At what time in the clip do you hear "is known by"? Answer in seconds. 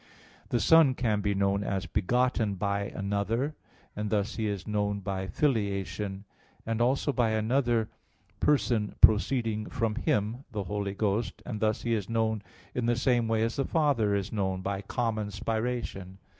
4.47-5.27, 14.15-14.81